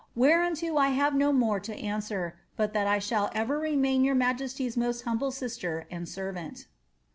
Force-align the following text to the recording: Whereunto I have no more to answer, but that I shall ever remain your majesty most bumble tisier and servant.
Whereunto 0.15 0.77
I 0.77 0.87
have 0.87 1.13
no 1.13 1.31
more 1.31 1.59
to 1.59 1.75
answer, 1.75 2.39
but 2.57 2.73
that 2.73 2.87
I 2.87 2.97
shall 2.97 3.29
ever 3.35 3.59
remain 3.59 4.03
your 4.03 4.15
majesty 4.15 4.67
most 4.75 5.05
bumble 5.05 5.29
tisier 5.31 5.85
and 5.91 6.09
servant. 6.09 6.65